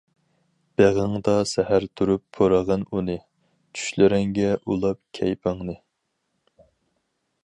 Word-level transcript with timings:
بېغىڭدا 0.81 1.33
سەھەر 1.49 1.83
تۇرۇپ 1.99 2.23
پۇرىغىن 2.37 2.85
ئۇنى، 2.91 3.17
چۈشلىرىڭگە 3.79 4.49
ئۇلاپ 4.57 5.01
كەيپىڭنى. 5.21 5.77